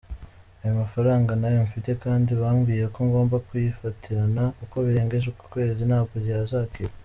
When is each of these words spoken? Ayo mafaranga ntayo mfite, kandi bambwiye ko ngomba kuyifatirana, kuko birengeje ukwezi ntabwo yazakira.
Ayo 0.61 0.73
mafaranga 0.81 1.31
ntayo 1.39 1.59
mfite, 1.67 1.91
kandi 2.03 2.31
bambwiye 2.41 2.85
ko 2.95 2.99
ngomba 3.07 3.35
kuyifatirana, 3.47 4.43
kuko 4.59 4.75
birengeje 4.85 5.27
ukwezi 5.29 5.81
ntabwo 5.89 6.15
yazakira. 6.33 6.93